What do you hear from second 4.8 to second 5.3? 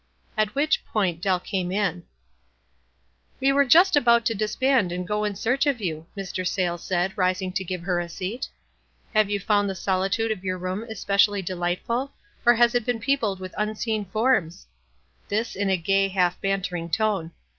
and go